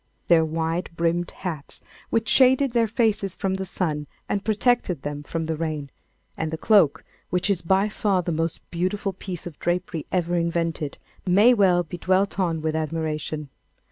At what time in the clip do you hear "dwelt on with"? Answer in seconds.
11.99-12.75